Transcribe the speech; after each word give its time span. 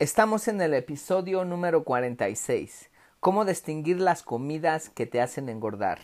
Estamos 0.00 0.46
en 0.46 0.60
el 0.60 0.74
episodio 0.74 1.44
número 1.44 1.82
46. 1.82 2.88
¿Cómo 3.18 3.44
distinguir 3.44 4.00
las 4.00 4.22
comidas 4.22 4.90
que 4.90 5.06
te 5.06 5.20
hacen 5.20 5.48
engordar? 5.48 5.98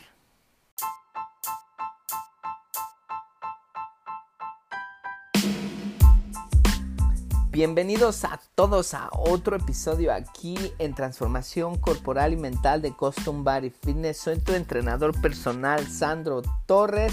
Bienvenidos 7.53 8.25
a 8.25 8.41
todos 8.57 8.95
a 8.95 9.11
otro 9.13 9.55
episodio 9.55 10.13
aquí 10.13 10.57
en 10.81 10.93
Transformación 10.97 11.79
Corporal 11.79 12.33
y 12.33 12.37
Mental 12.37 12.83
de 12.83 12.91
Custom 12.91 13.45
Body 13.45 13.71
Fitness. 13.71 14.19
Soy 14.19 14.41
tu 14.41 14.55
entrenador 14.55 15.21
personal, 15.21 15.87
Sandro 15.87 16.43
Torres. 16.67 17.13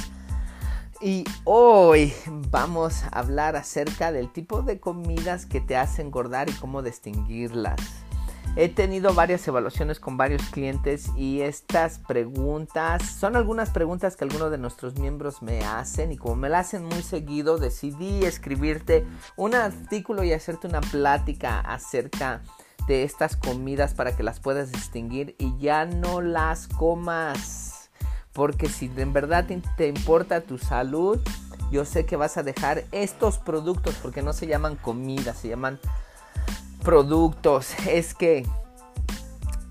Y 1.04 1.24
hoy 1.46 2.14
vamos 2.52 3.04
a 3.04 3.08
hablar 3.20 3.56
acerca 3.56 4.12
del 4.12 4.32
tipo 4.32 4.62
de 4.62 4.80
comidas 4.80 5.48
que 5.48 5.60
te 5.60 5.76
hacen 5.76 6.08
engordar 6.08 6.48
y 6.48 6.54
cómo 6.54 6.84
distinguirlas. 6.84 7.80
He 8.56 8.70
tenido 8.70 9.16
varias 9.16 9.48
evaluaciones 9.48 10.00
con 10.00 10.18
varios 10.18 10.44
clientes 10.50 11.10
y 11.18 11.42
estas 11.42 11.98
preguntas 12.00 13.02
son 13.02 13.36
algunas 13.36 13.72
preguntas 13.72 14.16
que 14.16 14.26
algunos 14.26 14.52
de 14.52 14.60
nuestros 14.60 15.00
miembros 15.00 15.42
me 15.42 15.64
hacen 15.64 16.12
y 16.12 16.18
como 16.18 16.36
me 16.36 16.50
la 16.50 16.60
hacen 16.60 16.84
muy 16.84 17.02
seguido 17.02 17.58
decidí 17.58 18.24
escribirte 18.24 19.08
un 19.38 19.56
artículo 19.56 20.24
y 20.24 20.34
hacerte 20.34 20.68
una 20.68 20.82
plática 20.82 21.62
acerca 21.62 22.44
de 22.88 23.04
estas 23.04 23.38
comidas 23.38 23.96
para 23.96 24.16
que 24.16 24.22
las 24.22 24.40
puedas 24.40 24.72
distinguir 24.72 25.36
y 25.40 25.58
ya 25.58 25.86
no 25.86 26.22
las 26.22 26.68
comas. 26.68 27.81
Porque 28.34 28.70
si 28.70 28.90
en 28.96 29.14
verdad 29.14 29.46
te 29.78 29.88
importa 29.88 30.42
tu 30.42 30.58
salud, 30.58 31.20
yo 31.72 31.86
sé 31.86 32.06
que 32.06 32.16
vas 32.16 32.38
a 32.38 32.44
dejar 32.44 32.84
estos 32.92 33.38
productos 33.38 33.96
porque 34.02 34.22
no 34.22 34.34
se 34.34 34.48
llaman 34.48 34.76
comidas, 34.76 35.38
se 35.38 35.50
llaman 35.50 35.80
productos. 36.84 37.74
Es 37.88 38.14
que 38.14 38.46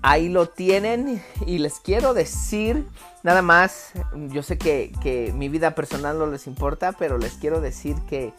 ahí 0.01 0.29
lo 0.29 0.49
tienen 0.49 1.21
y 1.45 1.59
les 1.59 1.79
quiero 1.79 2.13
decir 2.13 2.87
nada 3.23 3.43
más, 3.43 3.91
yo 4.29 4.41
sé 4.41 4.57
que, 4.57 4.91
que, 5.01 5.31
mi 5.33 5.47
vida 5.47 5.75
personal 5.75 6.17
no 6.17 6.25
les 6.25 6.47
importa, 6.47 6.93
pero 6.93 7.19
les 7.19 7.33
quiero 7.33 7.61
decir 7.61 7.95
que 8.07 8.33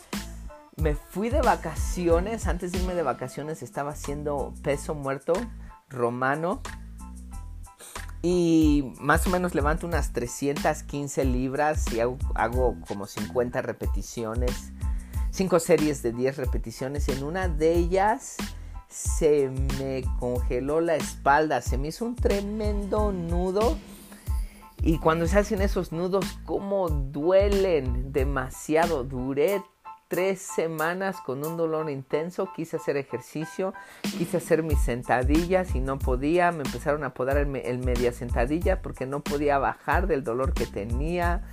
me 0.77 0.97
fui 0.97 1.29
de 1.29 1.41
vacaciones, 1.41 2.49
antes 2.49 2.73
de 2.73 2.79
irme 2.79 2.95
de 2.95 3.05
vacaciones 3.05 3.63
estaba 3.63 3.93
haciendo 3.93 4.53
peso 4.63 4.95
muerto 4.95 5.35
romano 5.89 6.61
y 8.23 8.93
más 9.01 9.27
o 9.27 9.31
menos 9.31 9.55
levanto 9.55 9.87
unas 9.87 10.13
315 10.13 11.25
libras 11.25 11.93
y 11.93 11.99
hago, 11.99 12.77
como 12.87 13.07
50 13.07 13.61
repeticiones, 13.63 14.73
5 15.33 15.59
series 15.59 16.03
de 16.03 16.13
10 16.13 16.37
repeticiones, 16.37 17.09
en 17.09 17.25
una 17.25 17.49
de 17.49 17.75
ellas 17.75 18.37
se 18.89 19.51
me 19.79 20.05
congeló 20.21 20.81
la 20.81 20.95
espalda, 20.95 21.63
se 21.63 21.79
me 21.79 21.89
hizo 21.89 22.05
un 22.05 22.15
tremendo 22.15 23.11
nudo. 23.11 23.77
Y 24.83 24.99
cuando 24.99 25.27
se 25.27 25.39
hacen 25.39 25.63
esos 25.63 25.93
nudos, 25.93 26.27
como 26.45 26.89
duelen 26.89 28.13
demasiado. 28.13 29.05
Duré 29.05 29.63
tres 30.13 30.43
semanas 30.43 31.23
con 31.25 31.43
un 31.43 31.57
dolor 31.57 31.89
intenso. 31.89 32.53
Quise 32.55 32.77
hacer 32.77 32.99
ejercicio, 32.99 33.73
quise 34.03 34.37
hacer 34.37 34.63
mis 34.63 34.79
sentadillas 34.79 35.75
y 35.75 35.81
no 35.81 35.99
podía. 35.99 36.53
Me 36.53 36.65
empezaron 36.65 37.03
a 37.03 37.15
podar 37.15 37.39
el, 37.39 37.47
media 37.79 38.13
sentadilla 38.13 38.83
porque 38.83 39.07
no 39.07 39.21
podía 39.21 39.57
bajar 39.57 40.07
del 40.07 40.23
dolor 40.23 40.53
que 40.53 40.67
tenía. 40.67 41.45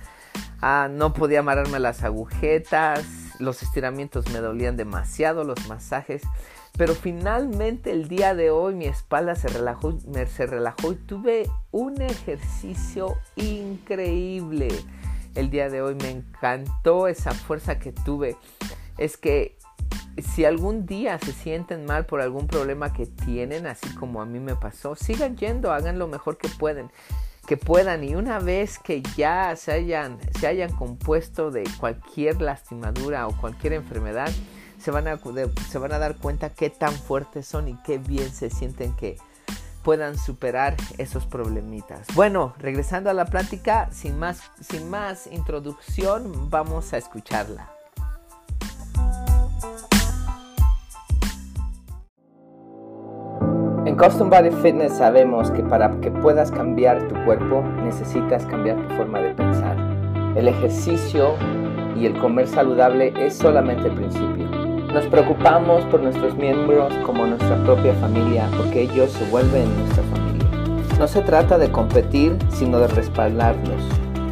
Ah, 0.60 0.88
no 0.90 1.14
podía 1.14 1.38
amarrarme 1.38 1.78
las 1.78 2.04
agujetas. 2.04 3.06
Los 3.38 3.62
estiramientos 3.62 4.30
me 4.30 4.40
dolían 4.40 4.76
demasiado, 4.76 5.42
los 5.42 5.66
masajes. 5.66 6.20
Pero 6.76 6.94
finalmente 6.94 7.92
el 7.92 8.08
día 8.08 8.34
de 8.34 8.50
hoy 8.50 8.74
mi 8.74 8.84
espalda 8.84 9.36
se 9.36 9.48
relajó, 9.48 9.98
se 10.26 10.44
relajó 10.44 10.92
y 10.92 10.96
tuve 10.96 11.50
un 11.70 12.02
ejercicio 12.02 13.16
increíble. 13.36 14.68
El 15.34 15.50
día 15.50 15.68
de 15.68 15.82
hoy 15.82 15.94
me 15.94 16.10
encantó 16.10 17.08
esa 17.08 17.32
fuerza 17.32 17.78
que 17.78 17.92
tuve. 17.92 18.36
Es 18.98 19.16
que 19.16 19.56
si 20.18 20.44
algún 20.44 20.86
día 20.86 21.18
se 21.18 21.32
sienten 21.32 21.84
mal 21.84 22.06
por 22.06 22.20
algún 22.20 22.46
problema 22.46 22.92
que 22.92 23.06
tienen, 23.06 23.66
así 23.66 23.94
como 23.94 24.20
a 24.20 24.26
mí 24.26 24.40
me 24.40 24.56
pasó, 24.56 24.94
sigan 24.94 25.36
yendo, 25.36 25.72
hagan 25.72 25.98
lo 25.98 26.08
mejor 26.08 26.36
que 26.36 26.48
pueden 26.48 26.90
que 27.50 27.56
puedan 27.56 28.04
y 28.04 28.14
una 28.14 28.38
vez 28.38 28.78
que 28.78 29.02
ya 29.16 29.56
se 29.56 29.72
hayan, 29.72 30.18
se 30.38 30.46
hayan 30.46 30.70
compuesto 30.70 31.50
de 31.50 31.64
cualquier 31.80 32.40
lastimadura 32.40 33.26
o 33.26 33.36
cualquier 33.36 33.72
enfermedad, 33.72 34.30
se 34.78 34.92
van, 34.92 35.08
a, 35.08 35.18
se 35.68 35.78
van 35.78 35.92
a 35.92 35.98
dar 35.98 36.16
cuenta 36.18 36.50
qué 36.50 36.70
tan 36.70 36.92
fuertes 36.92 37.46
son 37.46 37.66
y 37.66 37.74
qué 37.82 37.98
bien 37.98 38.30
se 38.30 38.50
sienten 38.50 38.94
que 38.94 39.16
puedan 39.82 40.16
superar 40.18 40.76
esos 40.98 41.26
problemitas. 41.26 42.06
Bueno, 42.14 42.54
regresando 42.58 43.10
a 43.10 43.14
la 43.14 43.26
plática, 43.26 43.88
sin 43.90 44.18
más, 44.18 44.42
sin 44.60 44.90
más 44.90 45.26
introducción, 45.26 46.50
vamos 46.50 46.92
a 46.92 46.98
escucharla. 46.98 47.70
En 53.86 53.96
Custom 53.96 54.28
Body 54.28 54.50
Fitness 54.62 54.98
sabemos 54.98 55.50
que 55.50 55.62
para 55.62 55.90
que 56.00 56.10
puedas 56.10 56.50
cambiar 56.50 57.08
tu 57.08 57.14
cuerpo 57.24 57.62
necesitas 57.82 58.44
cambiar 58.46 58.76
tu 58.86 58.94
forma 58.94 59.20
de 59.20 59.34
pensar. 59.34 59.76
El 60.36 60.48
ejercicio 60.48 61.34
y 61.96 62.06
el 62.06 62.18
comer 62.18 62.46
saludable 62.46 63.12
es 63.16 63.36
solamente 63.36 63.88
el 63.88 63.94
principio. 63.94 64.49
Nos 64.92 65.06
preocupamos 65.06 65.84
por 65.84 66.00
nuestros 66.00 66.34
miembros 66.34 66.92
como 67.06 67.24
nuestra 67.24 67.56
propia 67.62 67.94
familia, 67.94 68.48
porque 68.56 68.82
ellos 68.82 69.12
se 69.12 69.24
vuelven 69.30 69.68
nuestra 69.78 70.02
familia. 70.02 70.48
No 70.98 71.06
se 71.06 71.20
trata 71.20 71.58
de 71.58 71.70
competir, 71.70 72.36
sino 72.48 72.80
de 72.80 72.88
respaldarlos. 72.88 73.80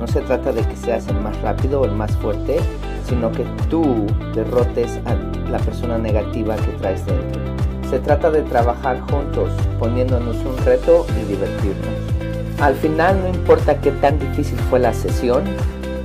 No 0.01 0.09
se 0.09 0.21
trata 0.21 0.51
de 0.51 0.63
que 0.63 0.75
seas 0.75 1.07
el 1.07 1.21
más 1.21 1.41
rápido 1.43 1.83
o 1.83 1.85
el 1.85 1.93
más 1.93 2.11
fuerte, 2.17 2.59
sino 3.07 3.31
que 3.31 3.45
tú 3.71 4.05
derrotes 4.35 4.99
a 5.05 5.15
la 5.49 5.59
persona 5.59 5.97
negativa 5.97 6.57
que 6.57 6.73
traes 6.73 7.07
dentro. 7.07 7.41
Se 7.89 8.01
trata 8.01 8.29
de 8.33 8.43
trabajar 8.43 9.01
juntos, 9.13 9.51
poniéndonos 9.79 10.37
un 10.39 10.57
reto 10.65 11.07
y 11.23 11.25
divertirnos. 11.29 12.61
Al 12.61 12.75
final 12.75 13.17
no 13.23 13.29
importa 13.29 13.81
qué 13.81 13.93
tan 13.93 14.19
difícil 14.19 14.59
fue 14.69 14.81
la 14.81 14.93
sesión, 14.93 15.45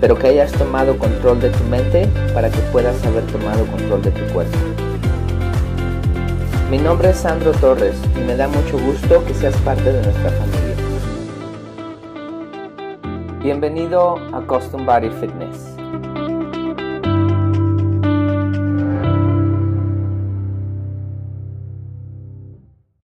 pero 0.04 0.20
que 0.20 0.28
hayas 0.28 0.52
tomado 0.52 1.00
control 1.00 1.40
de 1.40 1.50
tu 1.50 1.64
mente 1.64 2.10
para 2.34 2.50
que 2.50 2.60
puedas 2.74 3.02
haber 3.06 3.26
tomado 3.28 3.66
control 3.66 4.02
de 4.02 4.12
tu 4.12 4.34
cuerpo. 4.34 4.58
Mi 6.70 6.78
nombre 6.78 7.12
es 7.12 7.16
Sandro 7.16 7.54
Torres 7.54 7.96
y 8.18 8.20
me 8.20 8.36
da 8.36 8.50
mucho 8.50 8.78
gusto 8.80 9.24
que 9.24 9.34
seas 9.34 9.56
parte 9.62 9.94
de 9.94 10.02
nuestra 10.04 10.30
familia. 10.32 10.76
Bienvenido 13.42 14.18
a 14.36 14.46
Custom 14.46 14.86
Body 14.86 15.10
Fitness. 15.10 15.78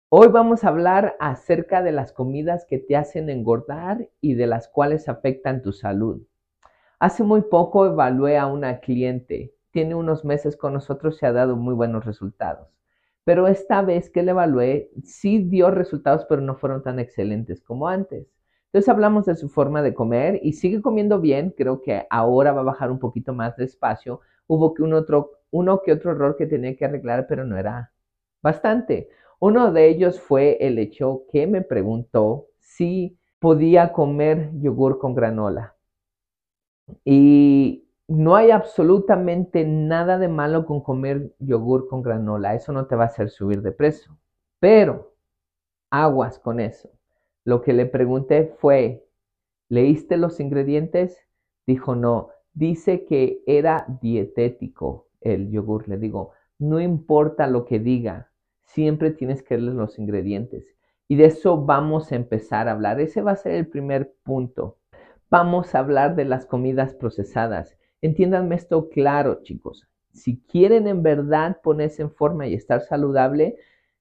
Hoy 0.08 0.28
vamos 0.28 0.64
a 0.64 0.68
hablar 0.68 1.14
acerca 1.20 1.82
de 1.82 1.92
las 1.92 2.14
comidas 2.14 2.64
que 2.66 2.78
te 2.78 2.96
hacen 2.96 3.28
engordar 3.28 4.08
y 4.22 4.32
de 4.32 4.46
las 4.46 4.66
cuales 4.68 5.10
afectan 5.10 5.60
tu 5.60 5.72
salud. 5.72 6.22
Hace 7.06 7.22
muy 7.22 7.42
poco 7.42 7.86
evalué 7.86 8.36
a 8.36 8.48
una 8.48 8.80
cliente. 8.80 9.54
Tiene 9.70 9.94
unos 9.94 10.24
meses 10.24 10.56
con 10.56 10.72
nosotros 10.72 11.22
y 11.22 11.26
ha 11.26 11.32
dado 11.32 11.54
muy 11.54 11.72
buenos 11.72 12.04
resultados. 12.04 12.66
Pero 13.22 13.46
esta 13.46 13.80
vez 13.80 14.10
que 14.10 14.24
la 14.24 14.32
evalué, 14.32 14.90
sí 15.04 15.38
dio 15.38 15.70
resultados, 15.70 16.26
pero 16.28 16.42
no 16.42 16.56
fueron 16.56 16.82
tan 16.82 16.98
excelentes 16.98 17.62
como 17.62 17.86
antes. 17.86 18.26
Entonces 18.64 18.88
hablamos 18.88 19.24
de 19.24 19.36
su 19.36 19.48
forma 19.48 19.82
de 19.82 19.94
comer 19.94 20.40
y 20.42 20.54
sigue 20.54 20.82
comiendo 20.82 21.20
bien. 21.20 21.54
Creo 21.56 21.80
que 21.80 22.08
ahora 22.10 22.50
va 22.50 22.62
a 22.62 22.72
bajar 22.74 22.90
un 22.90 22.98
poquito 22.98 23.32
más 23.32 23.56
despacio. 23.56 24.18
Hubo 24.48 24.74
que 24.74 24.82
un 24.82 24.92
otro, 24.92 25.30
uno 25.52 25.82
que 25.84 25.92
otro 25.92 26.10
error 26.10 26.34
que 26.36 26.46
tenía 26.46 26.74
que 26.74 26.86
arreglar, 26.86 27.28
pero 27.28 27.44
no 27.44 27.56
era 27.56 27.92
bastante. 28.42 29.10
Uno 29.38 29.70
de 29.70 29.90
ellos 29.90 30.20
fue 30.20 30.56
el 30.58 30.76
hecho 30.80 31.22
que 31.30 31.46
me 31.46 31.62
preguntó 31.62 32.48
si 32.58 33.16
podía 33.38 33.92
comer 33.92 34.50
yogur 34.58 34.98
con 34.98 35.14
granola. 35.14 35.75
Y 37.04 37.88
no 38.08 38.36
hay 38.36 38.50
absolutamente 38.50 39.64
nada 39.64 40.18
de 40.18 40.28
malo 40.28 40.66
con 40.66 40.80
comer 40.80 41.34
yogur 41.38 41.88
con 41.88 42.02
granola. 42.02 42.54
Eso 42.54 42.72
no 42.72 42.86
te 42.86 42.96
va 42.96 43.04
a 43.04 43.08
hacer 43.08 43.30
subir 43.30 43.62
de 43.62 43.72
peso. 43.72 44.18
Pero, 44.60 45.14
aguas 45.90 46.38
con 46.38 46.60
eso. 46.60 46.90
Lo 47.44 47.62
que 47.62 47.72
le 47.72 47.86
pregunté 47.86 48.54
fue, 48.58 49.06
¿leíste 49.68 50.16
los 50.16 50.40
ingredientes? 50.40 51.26
Dijo, 51.66 51.94
no. 51.96 52.30
Dice 52.54 53.04
que 53.04 53.42
era 53.46 53.86
dietético 54.00 55.08
el 55.20 55.50
yogur. 55.50 55.88
Le 55.88 55.98
digo, 55.98 56.32
no 56.58 56.80
importa 56.80 57.46
lo 57.46 57.64
que 57.64 57.78
diga, 57.78 58.30
siempre 58.64 59.10
tienes 59.10 59.42
que 59.42 59.58
leer 59.58 59.74
los 59.74 59.98
ingredientes. 59.98 60.64
Y 61.08 61.16
de 61.16 61.26
eso 61.26 61.64
vamos 61.64 62.10
a 62.10 62.16
empezar 62.16 62.68
a 62.68 62.72
hablar. 62.72 63.00
Ese 63.00 63.22
va 63.22 63.32
a 63.32 63.36
ser 63.36 63.52
el 63.52 63.68
primer 63.68 64.14
punto. 64.22 64.78
Vamos 65.28 65.74
a 65.74 65.80
hablar 65.80 66.14
de 66.14 66.24
las 66.24 66.46
comidas 66.46 66.94
procesadas. 66.94 67.76
Entiéndanme 68.00 68.54
esto 68.54 68.88
claro, 68.88 69.42
chicos. 69.42 69.88
si 70.12 70.40
quieren 70.42 70.86
en 70.86 71.02
verdad 71.02 71.58
ponerse 71.62 72.00
en 72.02 72.10
forma 72.10 72.46
y 72.46 72.54
estar 72.54 72.80
saludable, 72.80 73.56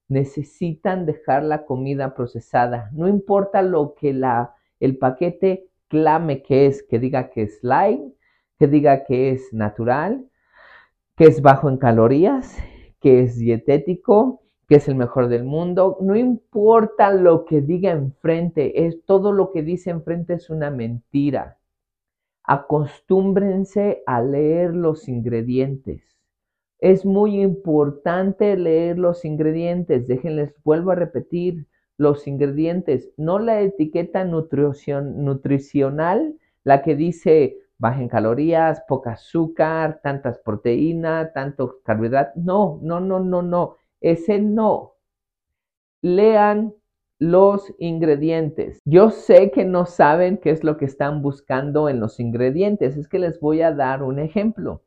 necesitan 0.08 1.04
dejar 1.04 1.42
la 1.42 1.64
comida 1.66 2.14
procesada. 2.14 2.90
No 2.92 3.08
importa 3.08 3.60
lo 3.60 3.94
que 3.94 4.12
la, 4.12 4.54
el 4.80 4.98
paquete 4.98 5.68
clame 5.88 6.42
que 6.42 6.66
es, 6.66 6.84
que 6.84 6.98
diga 7.00 7.28
que 7.30 7.42
es 7.42 7.58
light, 7.62 8.00
que 8.58 8.68
diga 8.68 9.04
que 9.04 9.30
es 9.30 9.52
natural, 9.52 10.24
que 11.16 11.24
es 11.24 11.42
bajo 11.42 11.68
en 11.68 11.76
calorías, 11.76 12.56
que 13.00 13.22
es 13.22 13.36
dietético, 13.36 14.45
que 14.68 14.76
es 14.76 14.88
el 14.88 14.94
mejor 14.96 15.28
del 15.28 15.44
mundo. 15.44 15.98
No 16.00 16.16
importa 16.16 17.12
lo 17.12 17.44
que 17.44 17.60
diga 17.60 17.92
enfrente, 17.92 18.86
es 18.86 19.04
todo 19.04 19.32
lo 19.32 19.52
que 19.52 19.62
dice 19.62 19.90
enfrente 19.90 20.34
es 20.34 20.50
una 20.50 20.70
mentira. 20.70 21.58
Acostúmbrense 22.44 24.02
a 24.06 24.22
leer 24.22 24.74
los 24.74 25.08
ingredientes. 25.08 26.02
Es 26.78 27.04
muy 27.04 27.40
importante 27.40 28.56
leer 28.56 28.98
los 28.98 29.24
ingredientes. 29.24 30.06
Déjenles, 30.06 30.54
vuelvo 30.64 30.92
a 30.92 30.96
repetir, 30.96 31.66
los 31.98 32.26
ingredientes, 32.26 33.10
no 33.16 33.38
la 33.38 33.62
etiqueta 33.62 34.24
nutricional, 34.24 36.36
la 36.62 36.82
que 36.82 36.94
dice 36.94 37.56
baja 37.78 38.00
en 38.00 38.08
calorías, 38.08 38.82
poca 38.88 39.12
azúcar, 39.12 40.00
tantas 40.02 40.38
proteínas, 40.38 41.32
tantos 41.32 41.76
carbohidratos. 41.84 42.42
No, 42.42 42.78
no, 42.82 43.00
no, 43.00 43.20
no, 43.20 43.42
no. 43.42 43.76
Ese 44.06 44.38
no. 44.38 44.94
Lean 46.00 46.72
los 47.18 47.74
ingredientes. 47.80 48.80
Yo 48.84 49.10
sé 49.10 49.50
que 49.50 49.64
no 49.64 49.84
saben 49.84 50.38
qué 50.38 50.50
es 50.50 50.62
lo 50.62 50.76
que 50.76 50.84
están 50.84 51.22
buscando 51.22 51.88
en 51.88 51.98
los 51.98 52.20
ingredientes. 52.20 52.96
Es 52.96 53.08
que 53.08 53.18
les 53.18 53.40
voy 53.40 53.62
a 53.62 53.74
dar 53.74 54.04
un 54.04 54.20
ejemplo. 54.20 54.84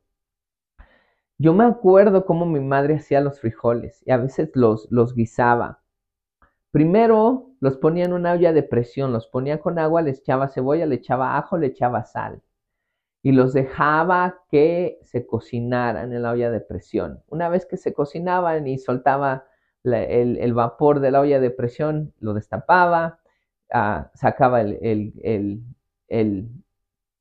Yo 1.38 1.54
me 1.54 1.66
acuerdo 1.66 2.26
cómo 2.26 2.46
mi 2.46 2.62
madre 2.62 2.96
hacía 2.96 3.20
los 3.20 3.42
frijoles 3.42 4.02
y 4.06 4.12
a 4.12 4.18
veces 4.18 4.52
los, 4.54 4.90
los 4.90 5.14
guisaba. 5.14 5.82
Primero 6.72 7.52
los 7.60 7.76
ponía 7.76 8.06
en 8.06 8.14
una 8.14 8.32
olla 8.32 8.54
de 8.54 8.64
presión, 8.64 9.12
los 9.12 9.28
ponía 9.28 9.60
con 9.60 9.80
agua, 9.80 10.02
le 10.02 10.12
echaba 10.12 10.48
cebolla, 10.48 10.86
le 10.86 10.96
echaba 10.96 11.38
ajo, 11.38 11.58
le 11.58 11.68
echaba 11.68 12.06
sal 12.06 12.42
y 13.22 13.32
los 13.34 13.54
dejaba 13.54 14.44
que 14.50 15.00
se 15.04 15.26
cocinaran 15.26 16.14
en 16.14 16.22
la 16.22 16.32
olla 16.32 16.52
de 16.52 16.62
presión. 16.62 17.22
Una 17.28 17.50
vez 17.50 17.66
que 17.66 17.78
se 17.78 17.94
cocinaban 17.94 18.68
y 18.68 18.78
soltaba 18.78 19.46
el, 19.84 20.54
vapor 20.54 21.00
de 21.00 21.12
la 21.12 21.22
olla 21.22 21.40
de 21.40 21.52
presión, 21.52 22.14
lo 22.20 22.34
destapaba, 22.34 23.20
ah, 23.72 24.12
sacaba 24.14 24.62
el, 24.62 25.64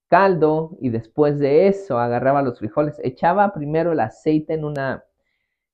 caldo 0.09 0.79
y 0.81 0.89
después 0.89 1.39
de 1.39 1.69
eso 1.69 1.99
agarraba 1.99 2.43
los 2.43 2.59
frijoles, 2.59 2.99
echaba 3.05 3.53
primero 3.53 3.93
el 3.93 4.00
aceite 4.00 4.55
en 4.55 4.65
una, 4.65 5.05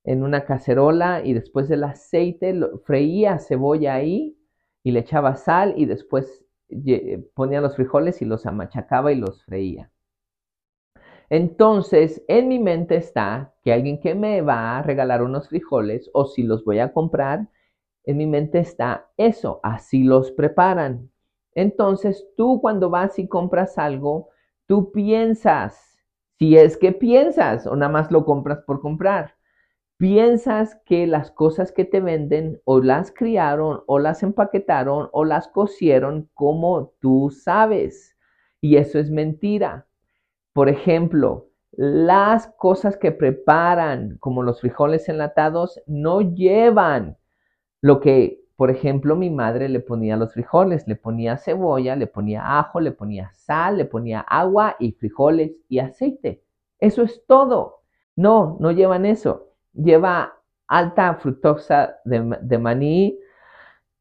en 0.05 0.25
una 0.25 0.45
cacerola 0.45 1.23
y 1.25 1.35
después 1.35 1.69
del 1.69 1.85
aceite 1.85 2.59
freía 2.85 3.39
cebolla 3.39 3.95
ahí 3.95 4.37
y 4.83 4.91
le 4.93 5.01
echaba 5.01 5.37
sal 5.37 5.75
y 5.77 5.87
después 5.87 6.45
ponía 7.35 7.61
los 7.61 7.77
frijoles 7.77 8.23
y 8.23 8.25
los 8.25 8.47
amachacaba 8.47 9.13
y 9.13 9.17
los 9.17 9.45
freía. 9.45 9.91
Entonces, 11.31 12.23
en 12.29 12.49
mi 12.49 12.59
mente 12.59 12.97
está 12.97 13.55
que 13.63 13.73
alguien 13.73 14.01
que 14.01 14.15
me 14.15 14.43
va 14.43 14.79
a 14.79 14.83
regalar 14.83 15.23
unos 15.23 15.49
frijoles 15.49 16.11
o 16.13 16.27
si 16.27 16.43
los 16.43 16.65
voy 16.65 16.79
a 16.81 16.93
comprar, 16.93 17.49
en 18.05 18.19
mi 18.19 18.27
mente 18.27 18.59
está 18.59 19.09
eso, 19.17 19.61
así 19.63 20.05
los 20.05 20.31
preparan. 20.33 21.11
Entonces, 21.55 22.27
tú 22.37 22.61
cuando 22.61 22.91
vas 22.91 23.19
y 23.19 23.29
compras 23.29 23.79
algo, 23.79 24.29
tú 24.67 24.93
piensas, 24.93 25.99
si 26.39 26.57
es 26.57 26.77
que 26.77 26.93
piensas 26.93 27.67
o 27.67 27.77
nada 27.77 27.91
más 27.93 28.11
lo 28.11 28.25
compras 28.25 28.61
por 28.67 28.81
comprar, 28.81 29.35
piensas 29.97 30.77
que 30.85 31.07
las 31.07 31.31
cosas 31.31 31.73
que 31.73 31.85
te 31.85 32.01
venden 32.01 32.61
o 32.65 32.81
las 32.81 33.11
criaron 33.13 33.83
o 33.87 33.99
las 33.99 34.23
empaquetaron 34.23 35.09
o 35.13 35.25
las 35.25 35.49
cosieron 35.49 36.29
como 36.35 36.93
tú 37.01 37.31
sabes. 37.31 38.17
Y 38.61 38.77
eso 38.77 38.99
es 38.99 39.11
mentira. 39.11 39.87
Por 40.55 40.69
ejemplo, 40.69 41.49
las 41.73 42.47
cosas 42.57 42.97
que 42.97 43.11
preparan, 43.11 44.17
como 44.21 44.45
los 44.45 44.61
frijoles 44.61 45.09
enlatados, 45.09 45.83
no 45.87 46.21
llevan 46.21 47.19
lo 47.81 47.99
que, 47.99 48.41
por 48.57 48.71
ejemplo, 48.71 49.17
mi 49.17 49.31
madre 49.31 49.69
le 49.69 49.81
ponía 49.81 50.15
a 50.15 50.17
los 50.17 50.33
frijoles. 50.33 50.87
Le 50.87 50.95
ponía 50.95 51.37
cebolla, 51.37 51.97
le 51.97 52.07
ponía 52.07 52.61
ajo, 52.61 52.79
le 52.79 52.93
ponía 52.93 53.33
sal, 53.35 53.79
le 53.79 53.85
ponía 53.85 54.21
agua 54.21 54.77
y 54.79 54.93
frijoles 54.93 55.53
y 55.69 55.81
aceite. 55.81 56.45
Eso 56.79 57.03
es 57.03 57.27
todo. 57.27 57.83
No, 58.15 58.57
no 58.61 58.71
llevan 58.71 59.07
eso. 59.07 59.49
Lleva 59.73 60.35
alta 60.69 61.15
fructosa 61.15 61.97
de, 62.05 62.39
de 62.43 62.59
maní, 62.59 63.19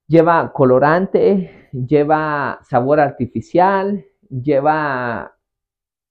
lleva 0.05 0.53
colorante, 0.53 1.69
lleva 1.71 2.59
sabor 2.61 2.99
artificial, 2.99 4.05
lleva 4.29 5.32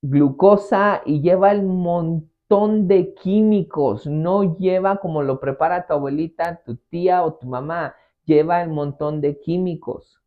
glucosa 0.03 1.01
y 1.07 1.21
lleva 1.21 1.53
el 1.53 1.63
montón 1.63 2.89
de 2.89 3.15
químicos, 3.15 4.07
no 4.07 4.59
lleva 4.59 4.97
como 4.97 5.23
lo 5.23 5.39
prepara 5.41 5.87
tu 5.87 5.95
abuelita, 5.95 6.61
tu 6.67 6.77
tía 6.77 7.23
o 7.25 7.35
tu 7.35 7.47
mamá, 7.47 7.95
lleva 8.25 8.63
el 8.63 8.69
montón 8.69 9.21
de 9.21 9.39
químicos. 9.41 10.21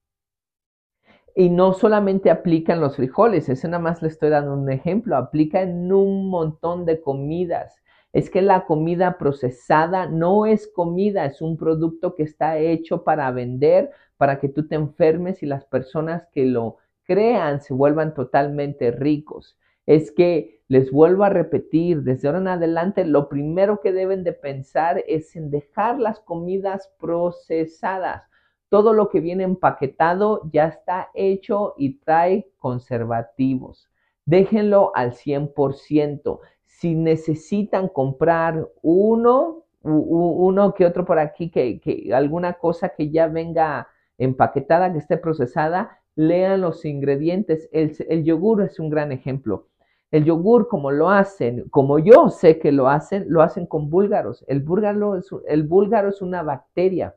Y 1.36 1.50
no 1.50 1.74
solamente 1.74 2.32
aplica 2.32 2.74
en 2.74 2.80
los 2.80 2.96
frijoles, 2.96 3.50
eso 3.50 3.68
nada 3.68 3.84
más 3.84 4.02
le 4.02 4.08
estoy 4.08 4.30
dando 4.30 4.54
un 4.54 4.72
ejemplo, 4.72 5.18
aplica 5.18 5.62
en 5.62 5.92
un 5.92 6.30
montón 6.30 6.86
de 6.86 7.02
comidas. 7.02 7.76
Es 8.14 8.30
que 8.30 8.42
la 8.42 8.66
comida 8.66 9.18
procesada 9.18 10.06
no 10.08 10.46
es 10.46 10.72
comida, 10.74 11.26
es 11.26 11.42
un 11.42 11.58
producto 11.58 12.16
que 12.16 12.24
está 12.24 12.58
hecho 12.58 13.04
para 13.04 13.30
vender, 13.32 13.92
para 14.16 14.40
que 14.40 14.48
tú 14.48 14.66
te 14.66 14.76
enfermes 14.76 15.44
y 15.44 15.46
las 15.46 15.66
personas 15.66 16.26
que 16.32 16.46
lo 16.46 16.78
crean 17.04 17.60
se 17.62 17.74
vuelvan 17.74 18.14
totalmente 18.14 18.92
ricos 18.92 19.58
es 19.86 20.12
que 20.12 20.56
les 20.68 20.92
vuelvo 20.92 21.24
a 21.24 21.30
repetir, 21.30 22.02
desde 22.02 22.28
ahora 22.28 22.40
en 22.40 22.48
adelante, 22.48 23.06
lo 23.06 23.30
primero 23.30 23.82
que 23.82 23.92
deben 23.92 24.24
de 24.24 24.34
pensar 24.34 25.04
es 25.08 25.36
en 25.36 25.52
dejar 25.52 26.00
las 26.00 26.20
comidas 26.20 26.92
procesadas. 27.00 28.24
Todo 28.70 28.94
lo 28.94 29.10
que 29.10 29.20
viene 29.20 29.44
empaquetado 29.44 30.42
ya 30.52 30.66
está 30.68 31.12
hecho 31.14 31.76
y 31.78 32.00
trae 32.00 32.48
conservativos. 32.58 33.90
Déjenlo 34.26 34.92
al 34.96 35.12
100%. 35.14 36.40
Si 36.66 36.96
necesitan 36.96 37.88
comprar 37.88 38.68
uno, 38.82 39.66
uno 39.84 40.74
que 40.74 40.86
otro 40.88 41.06
por 41.06 41.20
aquí, 41.20 41.52
que, 41.52 42.10
alguna 42.12 42.54
cosa 42.54 42.90
que 42.90 43.12
ya 43.12 43.28
venga 43.28 43.88
empaquetada, 44.18 44.92
que 44.92 44.98
esté 44.98 45.18
procesada, 45.18 46.00
lean 46.16 46.62
los 46.62 46.86
ingredientes. 46.86 47.70
El, 47.72 47.96
el 48.10 48.24
yogur 48.24 48.64
es 48.64 48.80
un 48.80 48.90
gran 48.90 49.12
ejemplo. 49.12 49.68
El 50.16 50.24
yogur, 50.24 50.70
como 50.70 50.92
lo 50.92 51.10
hacen, 51.10 51.68
como 51.72 52.00
yo 52.00 52.30
sé 52.30 52.58
que 52.58 52.72
lo 52.72 52.88
hacen, 52.88 53.26
lo 53.28 53.42
hacen 53.42 53.66
con 53.66 53.90
búlgaros. 53.90 54.46
El 54.48 54.62
búlgaro 54.62 55.18
es, 55.18 55.28
el 55.46 55.64
búlgaro 55.64 56.08
es 56.08 56.22
una 56.22 56.42
bacteria. 56.42 57.16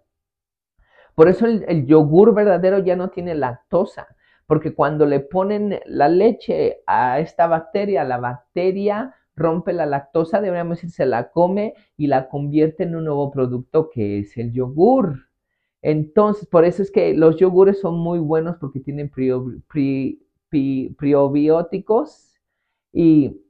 Por 1.14 1.28
eso 1.28 1.46
el, 1.46 1.86
yogur 1.86 2.34
verdadero 2.34 2.80
ya 2.80 2.96
no 2.96 3.10
tiene 3.10 3.36
lactosa, 3.36 4.08
porque 4.48 4.74
cuando 4.74 5.06
le 5.06 5.20
ponen 5.20 5.78
la 5.86 6.08
leche 6.08 6.82
a 6.88 7.20
esta 7.20 7.46
bacteria, 7.46 8.02
la 8.02 8.18
bacteria 8.18 9.14
rompe 9.36 9.72
la 9.72 9.86
lactosa, 9.86 10.40
deberíamos 10.40 10.78
decir, 10.78 10.90
se 10.90 11.06
la 11.06 11.30
come 11.30 11.74
y 11.96 12.08
la 12.08 12.28
convierte 12.28 12.82
en 12.82 12.96
un 12.96 13.04
nuevo 13.04 13.30
producto 13.30 13.90
que 13.90 14.18
es 14.18 14.36
el 14.36 14.52
yogur. 14.52 15.28
Entonces, 15.82 16.48
por 16.48 16.64
eso 16.64 16.82
es 16.82 16.90
que 16.90 17.14
los 17.14 17.36
yogures 17.36 17.78
son 17.80 17.96
muy 17.96 18.18
buenos 18.18 18.56
porque 18.56 18.80
tienen 18.80 19.08
prebióticos 20.98 22.27
y 22.92 23.40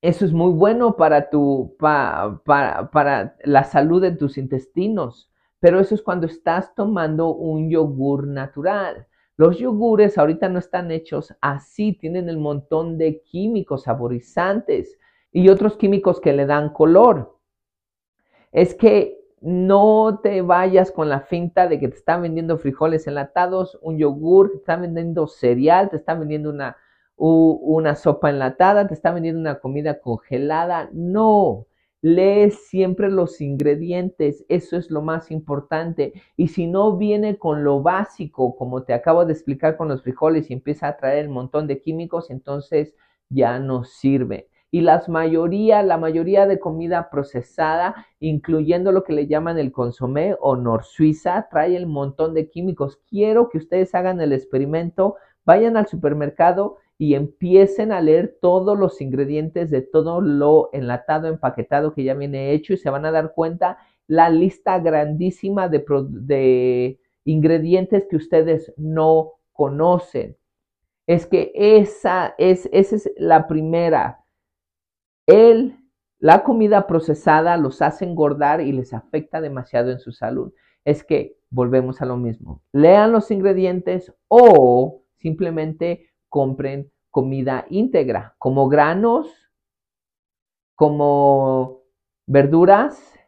eso 0.00 0.24
es 0.24 0.32
muy 0.32 0.52
bueno 0.52 0.96
para, 0.96 1.28
tu, 1.28 1.76
para 1.78 3.36
la 3.44 3.64
salud 3.64 4.00
de 4.00 4.12
tus 4.12 4.38
intestinos, 4.38 5.30
pero 5.58 5.80
eso 5.80 5.94
es 5.94 6.02
cuando 6.02 6.26
estás 6.26 6.74
tomando 6.74 7.34
un 7.34 7.68
yogur 7.68 8.28
natural. 8.28 9.06
Los 9.36 9.58
yogures 9.58 10.18
ahorita 10.18 10.48
no 10.48 10.58
están 10.58 10.90
hechos 10.90 11.34
así, 11.40 11.92
tienen 11.92 12.28
el 12.28 12.38
montón 12.38 12.98
de 12.98 13.22
químicos 13.22 13.84
saborizantes 13.84 14.98
y 15.32 15.48
otros 15.48 15.76
químicos 15.76 16.20
que 16.20 16.32
le 16.32 16.46
dan 16.46 16.72
color. 16.72 17.38
Es 18.52 18.74
que 18.74 19.18
no 19.40 20.20
te 20.22 20.42
vayas 20.42 20.90
con 20.90 21.08
la 21.08 21.20
finta 21.20 21.68
de 21.68 21.78
que 21.78 21.88
te 21.88 21.96
están 21.96 22.22
vendiendo 22.22 22.58
frijoles 22.58 23.06
enlatados, 23.06 23.78
un 23.82 23.98
yogur, 23.98 24.50
te 24.50 24.56
están 24.58 24.82
vendiendo 24.82 25.26
cereal, 25.28 25.90
te 25.90 25.96
están 25.96 26.20
vendiendo 26.20 26.50
una, 26.50 26.76
una 27.18 27.94
sopa 27.96 28.30
enlatada, 28.30 28.86
te 28.86 28.94
está 28.94 29.12
vendiendo 29.12 29.40
una 29.40 29.58
comida 29.60 30.00
congelada. 30.00 30.88
No, 30.92 31.66
lee 32.00 32.50
siempre 32.50 33.10
los 33.10 33.40
ingredientes, 33.40 34.44
eso 34.48 34.76
es 34.76 34.90
lo 34.90 35.02
más 35.02 35.30
importante. 35.30 36.12
Y 36.36 36.48
si 36.48 36.66
no 36.66 36.96
viene 36.96 37.38
con 37.38 37.64
lo 37.64 37.82
básico, 37.82 38.56
como 38.56 38.84
te 38.84 38.94
acabo 38.94 39.24
de 39.24 39.32
explicar 39.32 39.76
con 39.76 39.88
los 39.88 40.02
frijoles 40.02 40.50
y 40.50 40.54
empieza 40.54 40.88
a 40.88 40.96
traer 40.96 41.18
el 41.18 41.28
montón 41.28 41.66
de 41.66 41.80
químicos, 41.80 42.30
entonces 42.30 42.94
ya 43.28 43.58
no 43.58 43.84
sirve. 43.84 44.48
y 44.70 44.82
las 44.82 45.08
mayoría, 45.08 45.82
la 45.82 45.96
mayoría 45.96 46.46
de 46.46 46.60
comida 46.60 47.08
procesada, 47.10 48.06
incluyendo 48.20 48.92
lo 48.92 49.02
que 49.02 49.14
le 49.14 49.26
llaman 49.26 49.58
el 49.58 49.72
consomé 49.72 50.36
o 50.40 50.56
nor 50.56 50.84
suiza, 50.84 51.48
trae 51.50 51.74
el 51.74 51.86
montón 51.86 52.34
de 52.34 52.50
químicos. 52.50 52.98
Quiero 53.08 53.48
que 53.48 53.58
ustedes 53.58 53.94
hagan 53.94 54.20
el 54.20 54.32
experimento, 54.34 55.16
vayan 55.46 55.76
al 55.78 55.86
supermercado 55.86 56.76
y 56.98 57.14
empiecen 57.14 57.92
a 57.92 58.00
leer 58.00 58.38
todos 58.42 58.76
los 58.76 59.00
ingredientes 59.00 59.70
de 59.70 59.82
todo 59.82 60.20
lo 60.20 60.68
enlatado, 60.72 61.28
empaquetado 61.28 61.94
que 61.94 62.02
ya 62.02 62.14
viene 62.14 62.52
hecho 62.52 62.72
y 62.72 62.76
se 62.76 62.90
van 62.90 63.06
a 63.06 63.12
dar 63.12 63.34
cuenta 63.34 63.78
la 64.08 64.28
lista 64.28 64.80
grandísima 64.80 65.68
de, 65.68 66.98
ingredientes 67.24 68.06
que 68.10 68.16
ustedes 68.16 68.72
no 68.76 69.34
conocen. 69.52 70.36
Es 71.06 71.26
que 71.26 71.52
esa 71.54 72.34
es, 72.36 72.68
esa 72.72 72.96
es 72.96 73.10
la 73.16 73.46
primera. 73.46 74.24
El, 75.26 75.76
la 76.18 76.42
comida 76.42 76.86
procesada 76.86 77.56
los 77.58 77.80
hace 77.80 78.06
engordar 78.06 78.60
y 78.60 78.72
les 78.72 78.92
afecta 78.92 79.40
demasiado 79.40 79.90
en 79.90 80.00
su 80.00 80.10
salud. 80.10 80.52
Es 80.84 81.04
que 81.04 81.36
volvemos 81.50 82.02
a 82.02 82.06
lo 82.06 82.16
mismo. 82.16 82.62
Lean 82.72 83.12
los 83.12 83.30
ingredientes 83.30 84.12
o 84.26 85.02
simplemente 85.18 86.08
compren 86.28 86.90
comida 87.10 87.66
íntegra, 87.70 88.34
como 88.38 88.68
granos, 88.68 89.28
como 90.74 91.82
verduras, 92.26 93.18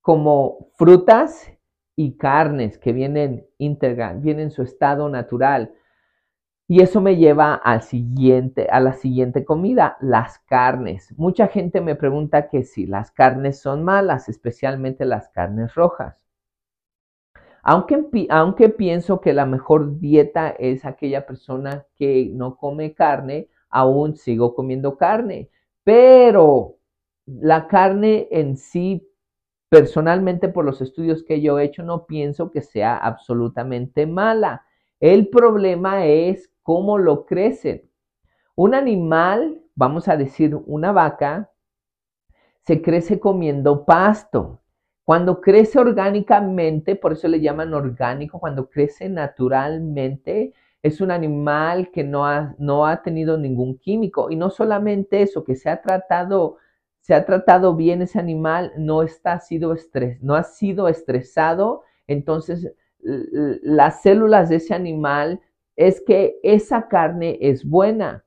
como 0.00 0.70
frutas 0.76 1.52
y 1.94 2.16
carnes 2.16 2.78
que 2.78 2.92
vienen 2.92 3.46
íntegras, 3.58 4.20
vienen 4.20 4.44
en 4.44 4.50
su 4.50 4.62
estado 4.62 5.08
natural. 5.08 5.74
Y 6.66 6.82
eso 6.82 7.00
me 7.00 7.16
lleva 7.16 7.60
siguiente, 7.80 8.68
a 8.70 8.80
la 8.80 8.92
siguiente 8.92 9.44
comida, 9.44 9.96
las 10.00 10.38
carnes. 10.40 11.12
Mucha 11.18 11.48
gente 11.48 11.80
me 11.80 11.96
pregunta 11.96 12.48
que 12.48 12.62
si 12.62 12.86
las 12.86 13.10
carnes 13.10 13.60
son 13.60 13.82
malas, 13.82 14.28
especialmente 14.28 15.04
las 15.04 15.28
carnes 15.28 15.74
rojas. 15.74 16.19
Aunque, 17.62 18.26
aunque 18.30 18.68
pienso 18.68 19.20
que 19.20 19.32
la 19.32 19.46
mejor 19.46 19.98
dieta 19.98 20.50
es 20.50 20.84
aquella 20.84 21.26
persona 21.26 21.86
que 21.96 22.30
no 22.32 22.56
come 22.56 22.94
carne, 22.94 23.48
aún 23.68 24.16
sigo 24.16 24.54
comiendo 24.54 24.96
carne. 24.96 25.50
Pero 25.84 26.76
la 27.26 27.68
carne 27.68 28.28
en 28.30 28.56
sí, 28.56 29.06
personalmente 29.68 30.48
por 30.48 30.64
los 30.64 30.80
estudios 30.80 31.22
que 31.22 31.40
yo 31.40 31.58
he 31.58 31.64
hecho, 31.64 31.82
no 31.82 32.06
pienso 32.06 32.50
que 32.50 32.62
sea 32.62 32.96
absolutamente 32.96 34.06
mala. 34.06 34.64
El 34.98 35.28
problema 35.28 36.06
es 36.06 36.50
cómo 36.62 36.98
lo 36.98 37.24
crecen. 37.24 37.88
Un 38.54 38.74
animal, 38.74 39.62
vamos 39.74 40.08
a 40.08 40.16
decir 40.16 40.54
una 40.66 40.92
vaca, 40.92 41.50
se 42.66 42.82
crece 42.82 43.18
comiendo 43.18 43.84
pasto. 43.84 44.59
Cuando 45.10 45.40
crece 45.40 45.76
orgánicamente, 45.80 46.94
por 46.94 47.14
eso 47.14 47.26
le 47.26 47.40
llaman 47.40 47.74
orgánico, 47.74 48.38
cuando 48.38 48.70
crece 48.70 49.08
naturalmente, 49.08 50.52
es 50.84 51.00
un 51.00 51.10
animal 51.10 51.90
que 51.90 52.04
no 52.04 52.26
ha, 52.26 52.54
no 52.60 52.86
ha 52.86 53.02
tenido 53.02 53.36
ningún 53.36 53.76
químico. 53.76 54.30
Y 54.30 54.36
no 54.36 54.50
solamente 54.50 55.20
eso, 55.20 55.42
que 55.42 55.56
se 55.56 55.68
ha 55.68 55.82
tratado, 55.82 56.58
se 57.00 57.14
ha 57.14 57.26
tratado 57.26 57.74
bien 57.74 58.02
ese 58.02 58.20
animal, 58.20 58.72
no, 58.78 59.02
está, 59.02 59.40
sido 59.40 59.72
estres, 59.72 60.22
no 60.22 60.36
ha 60.36 60.44
sido 60.44 60.86
estresado. 60.86 61.82
Entonces, 62.06 62.72
las 63.00 64.02
células 64.02 64.48
de 64.48 64.56
ese 64.58 64.74
animal 64.74 65.40
es 65.74 66.00
que 66.00 66.38
esa 66.44 66.86
carne 66.86 67.36
es 67.40 67.68
buena. 67.68 68.24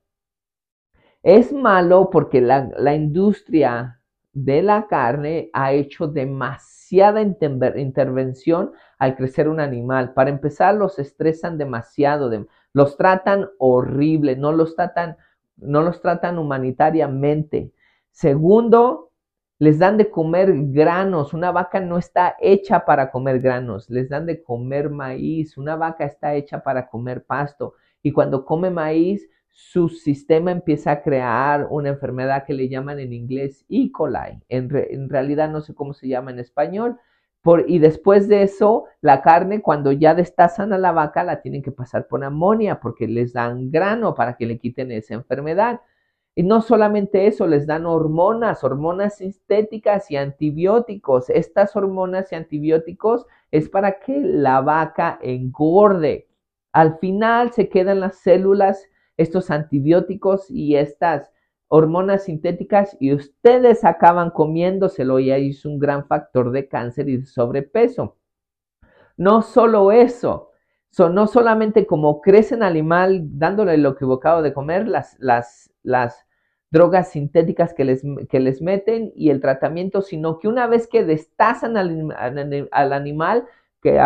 Es 1.22 1.54
malo 1.54 2.10
porque 2.10 2.42
la, 2.42 2.70
la 2.78 2.94
industria 2.94 4.02
de 4.34 4.64
la 4.64 4.88
carne 4.88 5.50
ha 5.54 5.72
hecho 5.74 6.08
demasiada 6.08 7.22
intervención 7.22 8.72
al 8.98 9.16
crecer 9.16 9.48
un 9.48 9.60
animal. 9.60 10.14
Para 10.14 10.30
empezar, 10.30 10.76
los 10.76 11.00
estresan 11.00 11.58
demasiado, 11.58 12.30
los 12.74 12.98
tratan 12.98 13.50
horrible, 13.60 14.36
no 14.36 14.52
los 14.52 14.76
tratan, 14.76 15.18
no 15.58 15.82
los 15.82 16.02
tratan 16.02 16.40
humanitariamente. 16.40 17.72
Segundo, 18.12 19.12
les 19.60 19.80
dan 19.80 19.98
de 19.98 20.10
comer 20.10 20.52
granos. 20.72 21.34
Una 21.34 21.52
vaca 21.52 21.80
no 21.80 21.98
está 21.98 22.36
hecha 22.40 22.86
para 22.86 23.12
comer 23.12 23.40
granos, 23.40 23.90
les 23.90 24.10
dan 24.10 24.26
de 24.26 24.44
comer 24.44 24.90
maíz. 24.90 25.58
Una 25.58 25.76
vaca 25.76 26.06
está 26.06 26.34
hecha 26.36 26.64
para 26.64 26.88
comer 26.88 27.24
pasto. 27.24 27.76
Y 28.02 28.12
cuando 28.12 28.46
come 28.46 28.70
maíz, 28.70 29.30
su 29.54 29.88
sistema 29.88 30.52
empieza 30.52 30.92
a 30.92 31.02
crear 31.04 31.68
una 31.70 31.90
enfermedad 31.90 32.44
que 32.44 32.56
le 32.56 32.70
llaman 32.70 33.00
en 33.00 33.14
inglés 33.14 33.66
E. 33.70 33.92
coli. 33.92 34.42
En, 34.50 35.10
realidad 35.10 35.50
no 35.52 35.62
sé 35.62 35.76
cómo 35.76 35.94
se 35.94 36.08
llama 36.08 36.32
en 36.32 36.40
español. 36.40 37.00
Por, 37.44 37.70
y 37.70 37.78
después 37.78 38.28
de 38.28 38.42
eso, 38.42 38.86
la 39.02 39.22
carne, 39.22 39.62
cuando 39.62 39.92
ya 39.92 40.16
destazan 40.16 40.74
a 40.74 40.80
la 40.80 40.92
vaca, 40.92 41.24
la 41.24 41.42
tienen 41.42 41.62
que 41.62 41.72
pasar 41.72 42.08
por 42.08 42.24
amonia 42.24 42.80
porque 42.80 43.08
les 43.08 43.34
dan 43.34 43.70
grano 43.70 44.16
para 44.16 44.38
que 44.38 44.48
le 44.48 44.58
quiten 44.58 44.92
esa 44.92 45.14
enfermedad. 45.14 45.82
Y 46.34 46.42
no 46.42 46.62
solamente 46.64 47.28
eso, 47.28 47.46
les 47.46 47.68
dan 47.68 47.86
hormonas, 47.86 48.64
hormonas 48.64 49.18
sintéticas 49.18 50.10
y 50.10 50.18
antibióticos. 50.18 51.30
Estas 51.30 51.76
hormonas 51.76 52.32
y 52.32 52.36
antibióticos 52.36 53.28
es 53.52 53.70
para 53.70 54.00
que 54.00 54.20
la 54.20 54.62
vaca 54.62 55.20
engorde. 55.22 56.28
Al 56.72 56.98
final 56.98 57.54
se 57.54 57.70
quedan 57.70 58.00
las 58.00 58.18
células 58.18 58.88
estos 59.18 59.52
antibióticos 59.52 60.50
y 60.50 60.76
estas 60.76 61.32
hormonas 61.68 62.26
sintéticas 62.26 62.96
y 63.00 63.14
ustedes 63.14 63.84
acaban 63.84 64.30
comiéndoselo 64.30 65.20
y 65.20 65.32
ahí 65.32 65.50
es 65.50 65.66
un 65.66 65.80
gran 65.80 66.06
factor 66.06 66.52
de 66.52 66.68
cáncer 66.68 67.10
y 67.10 67.18
de 67.18 67.26
sobrepeso. 67.26 68.18
No 69.18 69.42
solo 69.42 69.92
eso, 69.92 70.52
son 70.92 71.16
no 71.16 71.26
solamente 71.26 71.88
como 71.88 72.22
crecen 72.22 72.62
animal 72.62 73.22
dándole 73.40 73.78
lo 73.78 73.90
equivocado 73.90 74.44
de 74.44 74.54
comer, 74.54 74.88
las, 74.88 75.18
las, 75.20 75.74
las 75.82 76.28
drogas 76.70 77.10
sintéticas 77.10 77.74
que 77.74 77.86
les, 77.86 78.04
que 78.30 78.40
les, 78.40 78.62
meten 78.62 79.12
y 79.16 79.32
el 79.32 79.42
tratamiento, 79.42 80.04
sino 80.04 80.38
que 80.38 80.48
una 80.48 80.68
vez 80.68 80.88
que 80.88 81.04
destazan 81.04 81.78
al, 81.78 82.16
al 82.72 82.94
animal, 82.94 83.46
que 83.82 84.00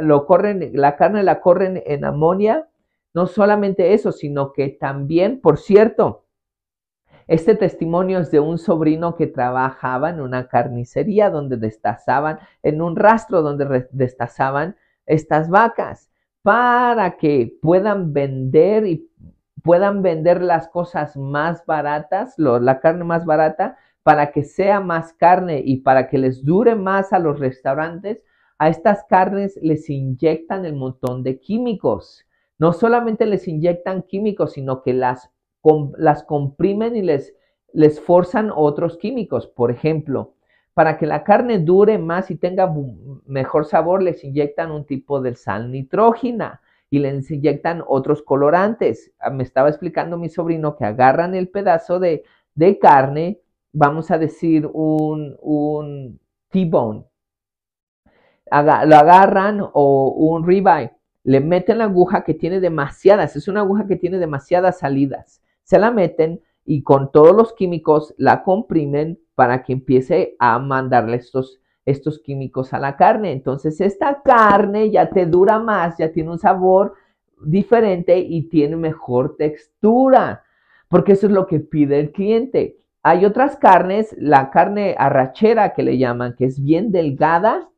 lo 0.00 0.26
corren, 0.26 0.70
la 0.74 0.96
carne 0.96 1.22
la 1.22 1.40
corren 1.40 1.80
en 1.86 2.04
amonia, 2.04 2.68
no 3.14 3.26
solamente 3.26 3.94
eso, 3.94 4.12
sino 4.12 4.52
que 4.52 4.68
también, 4.68 5.40
por 5.40 5.58
cierto, 5.58 6.24
este 7.26 7.54
testimonio 7.54 8.18
es 8.18 8.30
de 8.30 8.40
un 8.40 8.58
sobrino 8.58 9.16
que 9.16 9.26
trabajaba 9.26 10.10
en 10.10 10.20
una 10.20 10.48
carnicería 10.48 11.30
donde 11.30 11.56
destazaban, 11.56 12.38
en 12.62 12.82
un 12.82 12.96
rastro 12.96 13.40
donde 13.40 13.88
destazaban 13.92 14.76
estas 15.06 15.48
vacas 15.48 16.10
para 16.42 17.16
que 17.16 17.56
puedan 17.62 18.12
vender 18.12 18.86
y 18.86 19.10
puedan 19.62 20.02
vender 20.02 20.42
las 20.42 20.68
cosas 20.68 21.16
más 21.16 21.64
baratas, 21.64 22.34
la 22.36 22.80
carne 22.80 23.04
más 23.04 23.24
barata, 23.24 23.78
para 24.02 24.32
que 24.32 24.42
sea 24.44 24.80
más 24.80 25.14
carne 25.14 25.62
y 25.64 25.78
para 25.78 26.08
que 26.08 26.18
les 26.18 26.44
dure 26.44 26.74
más 26.74 27.14
a 27.14 27.18
los 27.18 27.38
restaurantes, 27.38 28.22
a 28.58 28.68
estas 28.68 29.04
carnes 29.08 29.58
les 29.62 29.88
inyectan 29.88 30.66
el 30.66 30.74
montón 30.74 31.22
de 31.22 31.40
químicos 31.40 32.26
no 32.58 32.72
solamente 32.72 33.26
les 33.26 33.48
inyectan 33.48 34.02
químicos, 34.02 34.52
sino 34.52 34.82
que 34.82 34.92
las, 34.92 35.30
las 35.98 36.22
comprimen 36.24 36.96
y 36.96 37.02
les, 37.02 37.34
les 37.72 38.00
forzan 38.00 38.50
otros 38.54 38.96
químicos. 38.96 39.46
Por 39.46 39.70
ejemplo, 39.70 40.34
para 40.72 40.96
que 40.96 41.06
la 41.06 41.24
carne 41.24 41.58
dure 41.58 41.98
más 41.98 42.30
y 42.30 42.36
tenga 42.36 42.72
mejor 43.26 43.66
sabor, 43.66 44.02
les 44.02 44.22
inyectan 44.24 44.70
un 44.70 44.84
tipo 44.84 45.20
de 45.20 45.34
sal 45.34 45.70
nitrógena 45.70 46.60
y 46.90 47.00
les 47.00 47.30
inyectan 47.30 47.82
otros 47.86 48.22
colorantes. 48.22 49.12
Ah, 49.18 49.30
me 49.30 49.42
estaba 49.42 49.68
explicando 49.68 50.16
mi 50.16 50.28
sobrino 50.28 50.76
que 50.76 50.84
agarran 50.84 51.34
el 51.34 51.48
pedazo 51.48 51.98
de, 51.98 52.24
de 52.54 52.78
carne, 52.78 53.40
vamos 53.72 54.10
a 54.10 54.18
decir 54.18 54.68
un, 54.72 55.36
un 55.40 56.20
T-bone, 56.50 57.04
lo 58.50 58.96
agarran 58.96 59.60
o 59.60 60.08
un 60.10 60.46
ribeye 60.46 60.92
le 61.24 61.40
meten 61.40 61.78
la 61.78 61.84
aguja 61.84 62.22
que 62.22 62.34
tiene 62.34 62.60
demasiadas, 62.60 63.34
es 63.34 63.48
una 63.48 63.60
aguja 63.60 63.86
que 63.86 63.96
tiene 63.96 64.18
demasiadas 64.18 64.78
salidas. 64.78 65.42
Se 65.62 65.78
la 65.78 65.90
meten 65.90 66.42
y 66.66 66.82
con 66.82 67.10
todos 67.10 67.34
los 67.34 67.54
químicos 67.54 68.14
la 68.18 68.42
comprimen 68.42 69.18
para 69.34 69.62
que 69.62 69.72
empiece 69.72 70.36
a 70.38 70.58
mandarle 70.58 71.16
estos, 71.16 71.60
estos 71.86 72.20
químicos 72.20 72.74
a 72.74 72.78
la 72.78 72.96
carne. 72.96 73.32
Entonces 73.32 73.80
esta 73.80 74.22
carne 74.22 74.90
ya 74.90 75.08
te 75.08 75.24
dura 75.24 75.58
más, 75.58 75.96
ya 75.96 76.12
tiene 76.12 76.30
un 76.30 76.38
sabor 76.38 76.94
diferente 77.42 78.18
y 78.18 78.42
tiene 78.48 78.76
mejor 78.76 79.36
textura, 79.36 80.44
porque 80.88 81.12
eso 81.12 81.26
es 81.26 81.32
lo 81.32 81.46
que 81.46 81.58
pide 81.58 82.00
el 82.00 82.12
cliente. 82.12 82.78
Hay 83.02 83.24
otras 83.24 83.56
carnes, 83.56 84.14
la 84.18 84.50
carne 84.50 84.94
arrachera 84.98 85.72
que 85.72 85.82
le 85.82 85.96
llaman, 85.96 86.36
que 86.36 86.44
es 86.44 86.62
bien 86.62 86.92
delgada, 86.92 87.70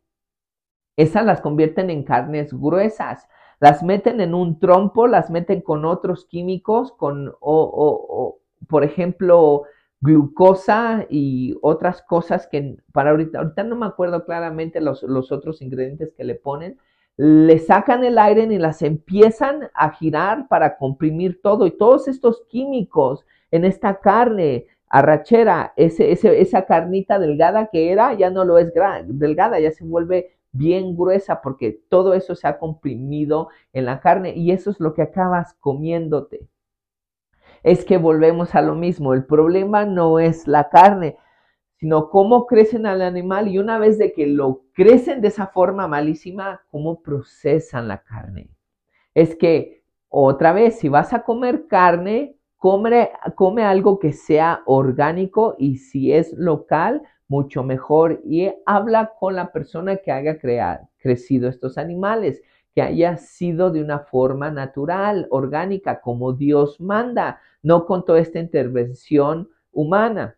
esas 0.97 1.25
las 1.25 1.41
convierten 1.41 1.91
en 1.91 2.05
carnes 2.05 2.53
gruesas 2.53 3.29
las 3.60 3.82
meten 3.82 4.20
en 4.20 4.34
un 4.34 4.58
trompo, 4.58 5.06
las 5.06 5.30
meten 5.30 5.60
con 5.60 5.84
otros 5.84 6.26
químicos, 6.26 6.92
con, 6.92 7.34
o, 7.40 8.38
por 8.68 8.84
ejemplo, 8.84 9.62
glucosa 10.00 11.06
y 11.08 11.56
otras 11.62 12.02
cosas 12.02 12.46
que 12.46 12.76
para 12.92 13.10
ahorita, 13.10 13.38
ahorita 13.38 13.64
no 13.64 13.76
me 13.76 13.86
acuerdo 13.86 14.25
claramente 14.25 14.80
los, 14.80 15.02
los 15.02 15.32
otros 15.32 15.62
ingredientes 15.62 16.12
que 16.14 16.25
le 16.25 16.34
ponen, 16.34 16.78
le 17.16 17.58
sacan 17.58 18.04
el 18.04 18.18
aire 18.18 18.42
y 18.42 18.58
las 18.58 18.82
empiezan 18.82 19.70
a 19.75 19.90
girar 19.92 20.48
para 20.48 20.76
comprimir 20.76 21.40
todo 21.40 21.66
y 21.66 21.70
todos 21.70 22.08
estos 22.08 22.42
químicos 22.48 23.25
en 23.50 23.64
esta 23.64 24.00
carne 24.00 24.66
arrachera, 24.88 25.72
ese, 25.76 26.12
esa 26.12 26.66
carnita 26.66 27.18
delgada 27.18 27.68
que 27.72 27.90
era, 27.90 28.14
ya 28.14 28.30
no 28.30 28.44
lo 28.44 28.58
es 28.58 28.72
delgada, 29.06 29.58
ya 29.58 29.72
se 29.72 29.84
vuelve 29.84 30.36
bien 30.56 30.96
gruesa 30.96 31.40
porque 31.42 31.80
todo 31.88 32.14
eso 32.14 32.34
se 32.34 32.48
ha 32.48 32.58
comprimido 32.58 33.48
en 33.72 33.84
la 33.84 34.00
carne 34.00 34.34
y 34.36 34.50
eso 34.52 34.70
es 34.70 34.80
lo 34.80 34.94
que 34.94 35.02
acabas 35.02 35.54
comiéndote. 35.60 36.48
Es 37.62 37.84
que 37.84 37.98
volvemos 37.98 38.54
a 38.54 38.62
lo 38.62 38.75
mismo, 38.75 39.14
el 39.14 39.25
problema 39.25 39.84
no 39.84 40.20
es 40.20 40.46
la 40.46 40.68
carne, 40.68 41.16
sino 41.78 42.08
cómo 42.08 42.46
crecen 42.46 42.86
al 42.86 43.02
animal 43.02 43.48
y 43.48 43.58
una 43.58 43.78
vez 43.78 43.98
de 43.98 44.12
que 44.12 44.26
lo 44.26 44.62
crecen 44.72 45.20
de 45.20 45.28
esa 45.28 45.48
forma 45.48 45.86
malísima, 45.88 46.62
cómo 46.70 47.02
procesan 47.02 47.88
la 47.88 48.02
carne. 48.02 48.48
Es 49.14 49.36
que 49.36 49.82
otra 50.08 50.52
vez, 50.52 50.78
si 50.78 50.88
vas 50.88 51.12
a 51.12 51.22
comer 51.22 51.66
carne, 51.66 52.36
come, 52.56 53.10
come 53.34 53.64
algo 53.64 53.98
que 53.98 54.12
sea 54.12 54.62
orgánico 54.64 55.54
y 55.58 55.78
si 55.78 56.12
es 56.12 56.32
local, 56.32 57.02
mucho 57.28 57.62
mejor. 57.62 58.21
Y 58.25 58.50
habla 58.64 59.12
con 59.18 59.35
la 59.35 59.52
persona 59.52 59.97
que 59.97 60.12
haya 60.12 60.38
creado, 60.38 60.88
crecido 60.99 61.49
estos 61.49 61.78
animales, 61.78 62.42
que 62.75 62.83
haya 62.83 63.16
sido 63.16 63.71
de 63.71 63.83
una 63.83 64.00
forma 64.00 64.50
natural, 64.50 65.26
orgánica, 65.30 66.00
como 66.00 66.33
Dios 66.35 66.80
manda, 66.80 67.40
no 67.62 67.87
con 67.87 68.04
toda 68.04 68.21
esta 68.21 68.38
intervención 68.38 69.49
humana. 69.73 70.37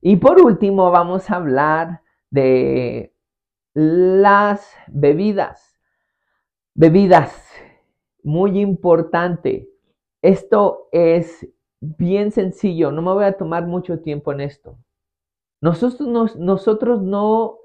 Y 0.00 0.16
por 0.16 0.40
último, 0.40 0.90
vamos 0.90 1.30
a 1.30 1.36
hablar 1.36 2.00
de 2.30 3.12
las 3.74 4.72
bebidas. 4.88 5.78
Bebidas, 6.74 7.34
muy 8.22 8.60
importante. 8.60 9.68
Esto 10.22 10.88
es 10.92 11.46
bien 11.80 12.30
sencillo, 12.30 12.92
no 12.92 13.02
me 13.02 13.12
voy 13.12 13.24
a 13.24 13.36
tomar 13.36 13.66
mucho 13.66 14.00
tiempo 14.00 14.32
en 14.32 14.42
esto. 14.42 14.78
Nosotros, 15.60 17.02
no, 17.02 17.58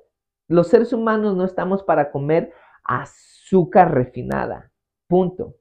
los 0.47 0.67
seres 0.67 0.91
humanos 0.91 1.35
no 1.35 1.45
estamos 1.45 1.83
para 1.83 2.11
comer 2.11 2.51
azúcar 2.83 3.93
refinada. 3.93 4.71
Punto. 5.07 5.55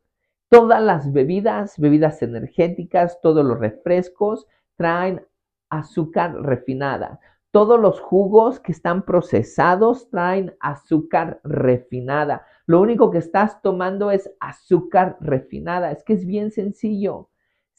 Todas 0.48 0.82
las 0.82 1.12
bebidas, 1.12 1.78
bebidas 1.78 2.22
energéticas, 2.22 3.20
todos 3.20 3.44
los 3.44 3.58
refrescos 3.58 4.46
traen 4.76 5.24
azúcar 5.68 6.34
refinada. 6.42 7.20
Todos 7.50 7.78
los 7.78 8.00
jugos 8.00 8.58
que 8.58 8.72
están 8.72 9.04
procesados 9.04 10.10
traen 10.10 10.56
azúcar 10.58 11.40
refinada. 11.44 12.44
Lo 12.66 12.80
único 12.80 13.10
que 13.12 13.18
estás 13.18 13.62
tomando 13.62 14.10
es 14.10 14.28
azúcar 14.40 15.16
refinada. 15.20 15.92
Es 15.92 16.02
que 16.02 16.14
es 16.14 16.26
bien 16.26 16.50
sencillo. 16.50 17.30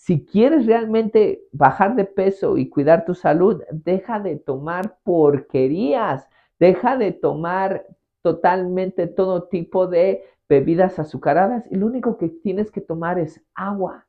Si 0.06 0.24
quieres 0.24 0.68
realmente 0.68 1.48
bajar 1.52 1.96
de 1.96 2.06
peso 2.06 2.60
y 2.60 2.70
cuidar 2.70 3.06
tu 3.06 3.16
salud, 3.16 3.64
deja 3.72 4.20
de 4.20 4.36
tomar 4.36 5.00
porquerías. 5.02 6.30
Deja 6.60 6.96
de 6.96 7.12
tomar 7.12 7.88
totalmente 8.22 9.08
todo 9.08 9.48
tipo 9.48 9.88
de 9.88 10.24
bebidas 10.48 11.00
azucaradas 11.00 11.66
y 11.72 11.78
lo 11.78 11.88
único 11.88 12.20
que 12.20 12.30
tienes 12.30 12.70
que 12.70 12.82
tomar 12.82 13.18
es 13.18 13.44
agua. 13.56 14.06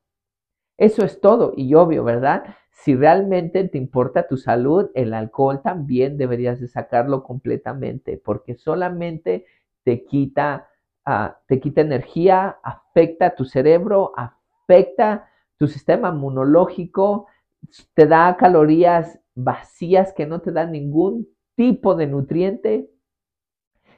Eso 0.77 1.03
es 1.03 1.19
todo 1.19 1.53
y 1.57 1.73
obvio, 1.73 2.03
¿verdad? 2.03 2.43
Si 2.69 2.95
realmente 2.95 3.67
te 3.67 3.79
importa 3.79 4.27
tu 4.27 4.37
salud, 4.37 4.91
el 4.93 5.15
alcohol 5.15 5.63
también 5.63 6.15
deberías 6.19 6.59
de 6.59 6.67
sacarlo 6.67 7.23
completamente 7.23 8.21
porque 8.23 8.53
solamente 8.53 9.47
te 9.83 10.05
quita, 10.05 10.69
ah, 11.05 11.39
te 11.47 11.59
quita 11.59 11.81
energía, 11.81 12.59
afecta 12.61 13.33
tu 13.33 13.45
cerebro, 13.45 14.13
afecta 14.15 15.31
tu 15.57 15.67
sistema 15.67 16.09
inmunológico, 16.09 17.27
te 17.93 18.05
da 18.07 18.37
calorías 18.37 19.19
vacías 19.35 20.13
que 20.13 20.25
no 20.25 20.41
te 20.41 20.51
dan 20.51 20.71
ningún 20.71 21.27
tipo 21.55 21.95
de 21.95 22.07
nutriente. 22.07 22.89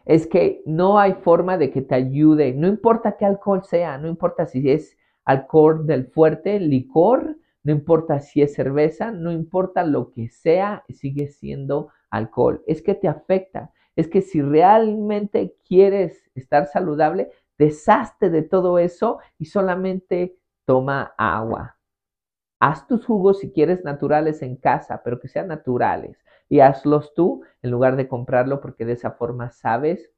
Es 0.05 0.27
que 0.27 0.63
no 0.65 0.97
hay 0.97 1.13
forma 1.13 1.57
de 1.57 1.71
que 1.71 1.81
te 1.81 1.95
ayude, 1.95 2.53
no 2.53 2.67
importa 2.67 3.15
qué 3.17 3.25
alcohol 3.25 3.63
sea, 3.63 3.97
no 3.97 4.07
importa 4.07 4.45
si 4.45 4.69
es 4.69 4.97
alcohol 5.25 5.85
del 5.85 6.07
fuerte, 6.07 6.59
licor, 6.59 7.37
no 7.63 7.71
importa 7.71 8.19
si 8.19 8.41
es 8.41 8.53
cerveza, 8.53 9.11
no 9.11 9.31
importa 9.31 9.83
lo 9.83 10.11
que 10.11 10.29
sea, 10.29 10.83
sigue 10.89 11.27
siendo 11.27 11.89
alcohol. 12.09 12.63
Es 12.65 12.81
que 12.81 12.95
te 12.95 13.07
afecta. 13.07 13.71
Es 13.95 14.07
que 14.07 14.21
si 14.21 14.41
realmente 14.41 15.55
quieres 15.67 16.31
estar 16.33 16.67
saludable, 16.67 17.29
deshazte 17.57 18.29
de 18.29 18.41
todo 18.41 18.79
eso 18.79 19.19
y 19.37 19.45
solamente 19.45 20.38
toma 20.69 21.15
agua. 21.17 21.79
Haz 22.59 22.85
tus 22.85 23.03
jugos 23.03 23.39
si 23.39 23.51
quieres 23.51 23.83
naturales 23.83 24.43
en 24.43 24.55
casa, 24.55 25.01
pero 25.03 25.19
que 25.19 25.27
sean 25.27 25.47
naturales. 25.47 26.23
Y 26.47 26.59
hazlos 26.59 27.15
tú 27.15 27.41
en 27.63 27.71
lugar 27.71 27.95
de 27.95 28.07
comprarlo 28.07 28.61
porque 28.61 28.85
de 28.85 28.91
esa 28.91 29.09
forma 29.09 29.49
sabes 29.49 30.11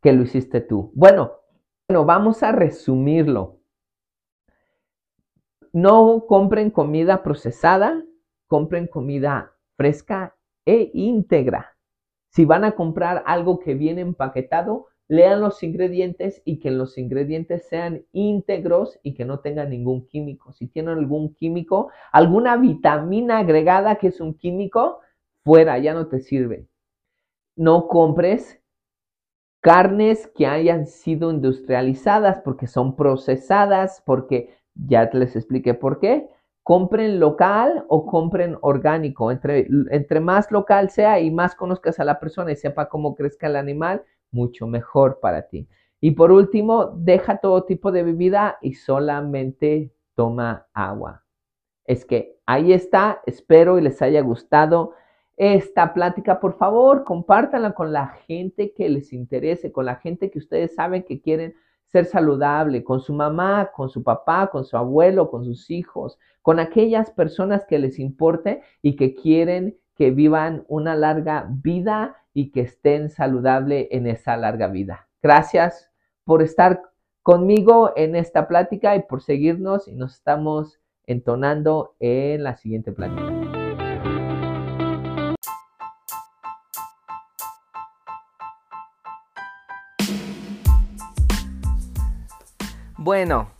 que 0.00 0.12
lo 0.12 0.22
hiciste 0.22 0.60
tú. 0.60 0.92
Bueno, 0.94 1.32
bueno, 1.88 2.04
vamos 2.04 2.44
a 2.44 2.52
resumirlo. 2.52 3.58
No 5.72 6.26
compren 6.28 6.70
comida 6.70 7.24
procesada, 7.24 8.00
compren 8.46 8.86
comida 8.86 9.56
fresca 9.76 10.36
e 10.64 10.92
íntegra. 10.94 11.76
Si 12.28 12.44
van 12.44 12.62
a 12.62 12.76
comprar 12.76 13.24
algo 13.26 13.58
que 13.58 13.74
viene 13.74 14.02
empaquetado, 14.02 14.86
lean 15.12 15.42
los 15.42 15.62
ingredientes 15.62 16.40
y 16.46 16.58
que 16.58 16.70
los 16.70 16.96
ingredientes 16.96 17.68
sean 17.68 18.06
íntegros 18.12 18.98
y 19.02 19.12
que 19.12 19.26
no 19.26 19.40
tengan 19.40 19.68
ningún 19.68 20.06
químico. 20.06 20.52
Si 20.54 20.68
tienen 20.68 20.96
algún 20.96 21.34
químico, 21.34 21.90
alguna 22.12 22.56
vitamina 22.56 23.40
agregada 23.40 23.96
que 23.96 24.06
es 24.06 24.22
un 24.22 24.32
químico, 24.32 25.00
fuera, 25.44 25.78
ya 25.78 25.92
no 25.92 26.06
te 26.08 26.20
sirve. 26.20 26.66
No 27.56 27.88
compres 27.88 28.58
carnes 29.60 30.28
que 30.34 30.46
hayan 30.46 30.86
sido 30.86 31.30
industrializadas 31.30 32.40
porque 32.42 32.66
son 32.66 32.96
procesadas, 32.96 34.02
porque 34.06 34.56
ya 34.74 35.10
les 35.12 35.36
expliqué 35.36 35.74
por 35.74 36.00
qué. 36.00 36.26
Compren 36.62 37.20
local 37.20 37.84
o 37.88 38.06
compren 38.06 38.56
orgánico. 38.62 39.30
Entre, 39.30 39.68
entre 39.90 40.20
más 40.20 40.50
local 40.50 40.88
sea 40.88 41.20
y 41.20 41.30
más 41.30 41.54
conozcas 41.54 42.00
a 42.00 42.04
la 42.04 42.18
persona 42.18 42.50
y 42.50 42.56
sepa 42.56 42.88
cómo 42.88 43.14
crezca 43.14 43.48
el 43.48 43.56
animal, 43.56 44.06
mucho 44.32 44.66
mejor 44.66 45.20
para 45.20 45.48
ti. 45.48 45.68
Y 46.00 46.12
por 46.12 46.32
último, 46.32 46.92
deja 46.96 47.36
todo 47.36 47.64
tipo 47.64 47.92
de 47.92 48.02
bebida 48.02 48.58
y 48.60 48.74
solamente 48.74 49.92
toma 50.14 50.66
agua. 50.74 51.24
Es 51.84 52.04
que 52.04 52.36
ahí 52.46 52.72
está, 52.72 53.20
espero 53.26 53.78
y 53.78 53.82
les 53.82 54.02
haya 54.02 54.20
gustado 54.20 54.94
esta 55.36 55.94
plática. 55.94 56.40
Por 56.40 56.56
favor, 56.56 57.04
compártanla 57.04 57.72
con 57.72 57.92
la 57.92 58.08
gente 58.26 58.72
que 58.72 58.88
les 58.88 59.12
interese, 59.12 59.72
con 59.72 59.86
la 59.86 59.96
gente 59.96 60.30
que 60.30 60.38
ustedes 60.38 60.74
saben 60.74 61.04
que 61.04 61.20
quieren 61.20 61.54
ser 61.86 62.06
saludable, 62.06 62.82
con 62.82 63.00
su 63.00 63.12
mamá, 63.12 63.70
con 63.74 63.88
su 63.88 64.02
papá, 64.02 64.48
con 64.48 64.64
su 64.64 64.76
abuelo, 64.76 65.30
con 65.30 65.44
sus 65.44 65.70
hijos, 65.70 66.18
con 66.40 66.58
aquellas 66.58 67.10
personas 67.10 67.64
que 67.66 67.78
les 67.78 67.98
importe 67.98 68.62
y 68.80 68.96
que 68.96 69.14
quieren 69.14 69.76
que 69.94 70.10
vivan 70.10 70.64
una 70.68 70.94
larga 70.94 71.46
vida 71.48 72.16
y 72.34 72.50
que 72.50 72.62
estén 72.62 73.10
saludables 73.10 73.88
en 73.90 74.06
esa 74.06 74.36
larga 74.36 74.68
vida. 74.68 75.08
Gracias 75.22 75.90
por 76.24 76.42
estar 76.42 76.82
conmigo 77.22 77.92
en 77.96 78.16
esta 78.16 78.48
plática 78.48 78.96
y 78.96 79.02
por 79.02 79.22
seguirnos 79.22 79.88
y 79.88 79.94
nos 79.94 80.14
estamos 80.14 80.80
entonando 81.06 81.94
en 82.00 82.42
la 82.42 82.56
siguiente 82.56 82.92
plática. 82.92 83.32
Bueno, 93.04 93.50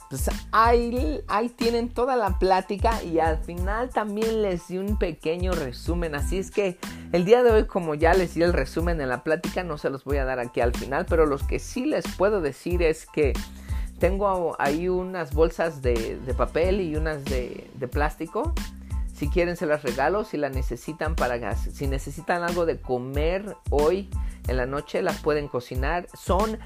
ahí, 0.52 1.22
tienen 1.56 1.88
toda 1.88 2.16
la 2.16 2.38
plática 2.38 3.02
y 3.02 3.18
al 3.18 3.38
final 3.38 3.90
también 3.90 4.42
les 4.42 4.68
di 4.68 4.78
un 4.78 4.98
pequeño 4.98 5.52
resumen. 5.52 6.14
Así 6.14 6.38
es 6.38 6.50
que 6.50 6.78
el 7.12 7.24
día 7.24 7.42
de 7.42 7.50
hoy, 7.50 7.66
como 7.66 7.94
ya 7.94 8.14
les 8.14 8.34
di 8.34 8.42
el 8.42 8.52
resumen 8.52 9.00
en 9.00 9.08
la 9.08 9.22
plática, 9.22 9.62
no 9.62 9.78
se 9.78 9.90
los 9.90 10.04
voy 10.04 10.18
a 10.18 10.24
dar 10.24 10.38
aquí 10.38 10.60
al 10.60 10.74
final, 10.74 11.06
pero 11.08 11.26
los 11.26 11.42
que 11.42 11.58
sí 11.58 11.86
les 11.86 12.04
puedo 12.16 12.40
decir 12.40 12.82
es 12.82 13.06
que 13.06 13.32
tengo 13.98 14.56
ahí 14.58 14.88
unas 14.88 15.32
bolsas 15.32 15.80
de, 15.80 16.18
papel 16.36 16.80
y 16.80 16.96
unas 16.96 17.24
de, 17.24 17.88
plástico. 17.90 18.52
Si 19.22 19.28
quieren 19.28 19.56
se 19.56 19.66
las 19.66 19.84
regalo, 19.84 20.24
si 20.24 20.36
la 20.36 20.48
necesitan 20.48 21.14
para 21.14 21.54
si 21.54 21.86
necesitan 21.86 22.42
algo 22.42 22.66
de 22.66 22.80
comer 22.80 23.56
hoy 23.70 24.10
en 24.48 24.56
la 24.56 24.66
noche 24.66 25.00
las 25.00 25.20
pueden 25.20 25.46
cocinar. 25.46 26.08
Son 26.12 26.58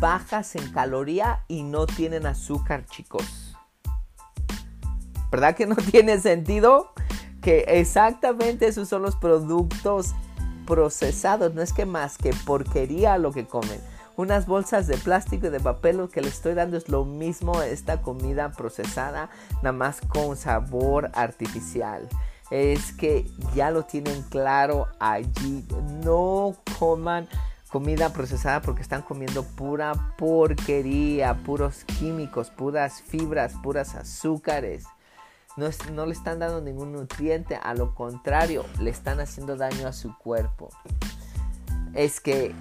bajas 0.00 0.56
en 0.56 0.72
caloría 0.72 1.44
y 1.46 1.62
no 1.62 1.86
tienen 1.86 2.26
azúcar, 2.26 2.84
chicos. 2.86 3.54
¿Verdad 5.30 5.54
que 5.54 5.68
no 5.68 5.76
tiene 5.92 6.18
sentido? 6.18 6.92
que 7.42 7.60
exactamente 7.68 8.66
esos 8.66 8.88
son 8.88 9.02
los 9.02 9.14
productos 9.14 10.12
procesados, 10.66 11.54
no 11.54 11.62
es 11.62 11.72
que 11.72 11.86
más 11.86 12.18
que 12.18 12.32
porquería 12.44 13.18
lo 13.18 13.30
que 13.30 13.46
comen. 13.46 13.80
Unas 14.16 14.46
bolsas 14.46 14.86
de 14.86 14.96
plástico 14.96 15.46
y 15.46 15.50
de 15.50 15.60
papel 15.60 15.96
lo 15.96 16.08
que 16.08 16.20
le 16.20 16.28
estoy 16.28 16.54
dando 16.54 16.76
es 16.76 16.88
lo 16.88 17.04
mismo 17.04 17.62
esta 17.62 18.02
comida 18.02 18.52
procesada, 18.52 19.30
nada 19.56 19.72
más 19.72 20.00
con 20.00 20.36
sabor 20.36 21.10
artificial. 21.14 22.08
Es 22.50 22.92
que 22.92 23.26
ya 23.54 23.70
lo 23.70 23.84
tienen 23.84 24.22
claro 24.22 24.88
allí. 24.98 25.64
No 26.04 26.56
coman 26.78 27.28
comida 27.70 28.12
procesada 28.12 28.60
porque 28.60 28.82
están 28.82 29.02
comiendo 29.02 29.44
pura 29.44 29.92
porquería, 30.18 31.34
puros 31.34 31.84
químicos, 31.84 32.50
puras 32.50 33.00
fibras, 33.02 33.54
puras 33.62 33.94
azúcares. 33.94 34.84
No, 35.56 35.68
no, 35.92 36.06
le 36.06 36.12
están 36.12 36.38
dando 36.38 36.60
ningún 36.60 36.92
nutriente, 36.92 37.56
a 37.56 37.74
lo 37.74 37.94
contrario, 37.94 38.64
le 38.80 38.90
están 38.90 39.20
haciendo 39.20 39.56
daño 39.56 39.86
a 39.86 39.92
su 39.92 40.16
cuerpo. 40.16 40.70
Es 41.94 42.20
que 42.20 42.54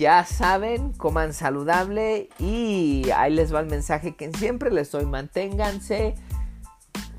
ya 0.00 0.24
saben, 0.24 0.94
coman 0.94 1.34
saludable 1.34 2.30
y 2.38 3.10
ahí 3.14 3.34
les 3.34 3.54
va 3.54 3.60
el 3.60 3.66
mensaje 3.66 4.16
que 4.16 4.32
siempre 4.32 4.70
les 4.70 4.90
doy, 4.90 5.04
manténganse 5.04 6.14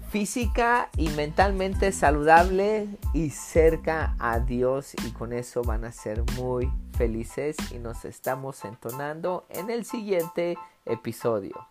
física 0.10 0.89
y 0.98 1.10
mentalmente 1.10 1.91
saludable 1.91 2.88
y 3.13 3.30
cerca 3.30 4.15
a 4.17 4.39
Dios 4.39 4.96
y 5.06 5.12
con 5.12 5.32
eso 5.32 5.62
van 5.62 5.86
a 5.86 5.91
ser 5.91 6.24
muy 6.36 6.72
felices 6.98 7.56
y 7.72 7.78
nos 7.78 8.04
estamos 8.04 8.65
entonando 8.65 9.46
en 9.50 9.70
el 9.70 9.86
siguiente 9.86 10.58
episodio. 10.86 11.67